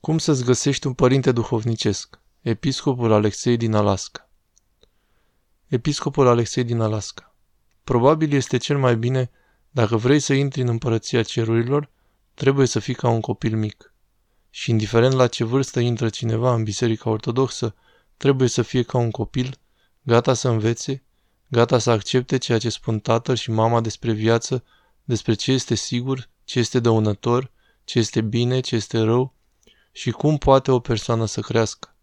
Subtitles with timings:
[0.00, 2.20] Cum să-ți găsești un părinte duhovnicesc?
[2.40, 4.30] Episcopul Alexei din Alaska
[5.66, 7.34] Episcopul Alexei din Alaska
[7.84, 9.30] Probabil este cel mai bine,
[9.70, 11.90] dacă vrei să intri în împărăția cerurilor,
[12.34, 13.94] trebuie să fii ca un copil mic.
[14.50, 17.74] Și indiferent la ce vârstă intră cineva în biserica ortodoxă,
[18.16, 19.58] trebuie să fie ca un copil,
[20.02, 21.02] gata să învețe,
[21.48, 24.64] gata să accepte ceea ce spun tatăl și mama despre viață,
[25.04, 27.50] despre ce este sigur, ce este dăunător,
[27.84, 29.38] ce este bine, ce este rău,
[30.00, 31.94] și cum poate o persoană să crească.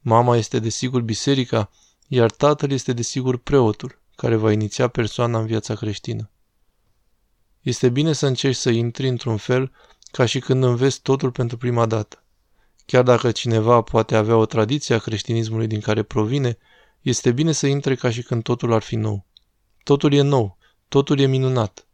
[0.00, 1.70] Mama este desigur biserica,
[2.08, 6.30] iar tatăl este desigur preotul, care va iniția persoana în viața creștină.
[7.60, 9.72] Este bine să încerci să intri într-un fel
[10.10, 12.22] ca și când înveți totul pentru prima dată.
[12.86, 16.58] Chiar dacă cineva poate avea o tradiție a creștinismului din care provine,
[17.00, 19.26] este bine să intre ca și când totul ar fi nou.
[19.82, 21.86] Totul e nou, totul e minunat.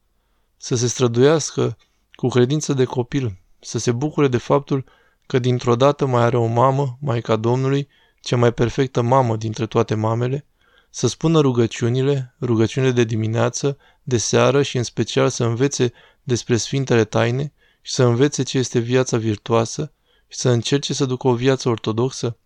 [0.57, 1.77] Să se străduiască
[2.13, 4.97] cu credință de copil, să se bucure de faptul
[5.29, 7.89] că dintr-o dată mai are o mamă, Maica Domnului,
[8.21, 10.47] cea mai perfectă mamă dintre toate mamele,
[10.91, 17.05] să spună rugăciunile, rugăciunile de dimineață, de seară și în special să învețe despre Sfintele
[17.05, 19.93] Taine și să învețe ce este viața virtuoasă
[20.29, 22.37] și să încerce să ducă o viață ortodoxă,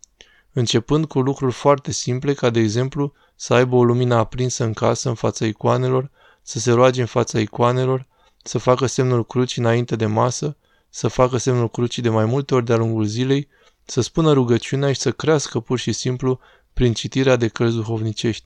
[0.52, 5.08] începând cu lucruri foarte simple, ca de exemplu să aibă o lumină aprinsă în casă,
[5.08, 6.10] în fața icoanelor,
[6.42, 8.06] să se roage în fața icoanelor,
[8.42, 10.56] să facă semnul crucii înainte de masă,
[10.94, 13.48] să facă semnul crucii de mai multe ori de-a lungul zilei,
[13.84, 16.40] să spună rugăciunea și să crească pur și simplu
[16.72, 18.44] prin citirea de cărți duhovnicești.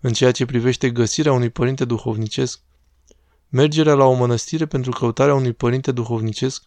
[0.00, 2.60] În ceea ce privește găsirea unui părinte duhovnicesc,
[3.48, 6.62] mergerea la o mănăstire pentru căutarea unui părinte duhovnicesc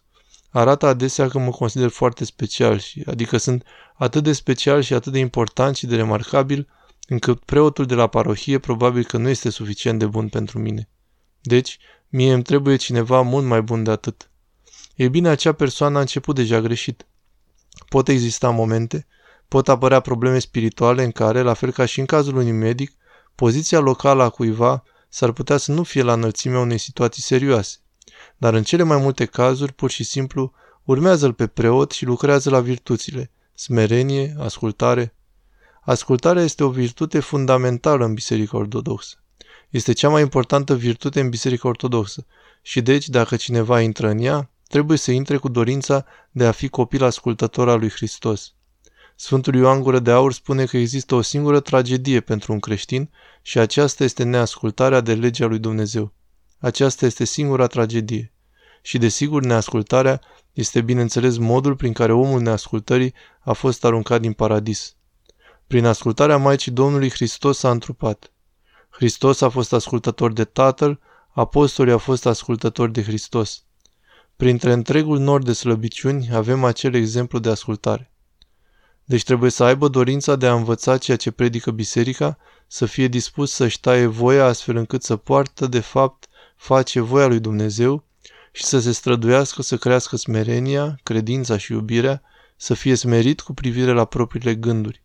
[0.50, 3.64] arată adesea că mă consider foarte special și adică sunt
[3.94, 6.68] atât de special și atât de important și de remarcabil
[7.08, 10.88] încât preotul de la parohie probabil că nu este suficient de bun pentru mine.
[11.40, 14.29] Deci, mie îmi trebuie cineva mult mai bun de atât.
[15.00, 17.06] E bine, acea persoană a început deja greșit.
[17.88, 19.06] Pot exista momente,
[19.48, 22.92] pot apărea probleme spirituale în care, la fel ca și în cazul unui medic,
[23.34, 27.76] poziția locală a cuiva s-ar putea să nu fie la înălțimea unei situații serioase.
[28.36, 30.52] Dar în cele mai multe cazuri, pur și simplu,
[30.84, 35.14] urmează-l pe preot și lucrează la virtuțile, smerenie, ascultare.
[35.80, 39.22] Ascultarea este o virtute fundamentală în Biserica Ortodoxă.
[39.70, 42.26] Este cea mai importantă virtute în Biserica Ortodoxă
[42.62, 46.68] și deci, dacă cineva intră în ea, trebuie să intre cu dorința de a fi
[46.68, 48.54] copil ascultător al lui Hristos.
[49.16, 53.10] Sfântul Ioan Gură de Aur spune că există o singură tragedie pentru un creștin
[53.42, 56.12] și aceasta este neascultarea de legea lui Dumnezeu.
[56.58, 58.32] Aceasta este singura tragedie.
[58.82, 60.20] Și desigur, neascultarea
[60.52, 64.96] este bineînțeles modul prin care omul neascultării a fost aruncat din paradis.
[65.66, 68.32] Prin ascultarea Maicii Domnului Hristos s-a întrupat.
[68.90, 71.00] Hristos a fost ascultător de Tatăl,
[71.30, 73.64] apostolii au fost ascultători de Hristos.
[74.40, 78.10] Printre întregul nord de slăbiciuni avem acel exemplu de ascultare.
[79.04, 83.52] Deci trebuie să aibă dorința de a învăța ceea ce predică biserica, să fie dispus
[83.52, 88.04] să-și taie voia astfel încât să poartă, de fapt, face voia lui Dumnezeu
[88.52, 92.22] și să se străduiască să crească smerenia, credința și iubirea,
[92.56, 95.02] să fie smerit cu privire la propriile gânduri.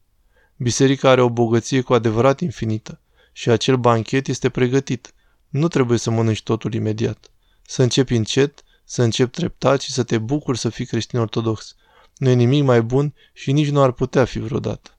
[0.57, 2.99] Biserica are o bogăție cu adevărat infinită
[3.31, 5.13] și acel banchet este pregătit.
[5.49, 7.31] Nu trebuie să mănânci totul imediat.
[7.61, 11.75] Să începi încet, să începi treptat și să te bucuri să fii creștin ortodox.
[12.17, 14.89] Nu e nimic mai bun și nici nu ar putea fi vreodată.